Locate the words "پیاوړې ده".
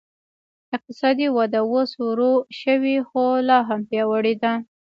3.89-4.53